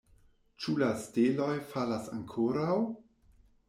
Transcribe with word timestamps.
Ĉu 0.63 0.75
la 0.79 0.87
steloj 1.03 1.53
falas 1.75 2.11
ankoraŭ? 2.19 2.75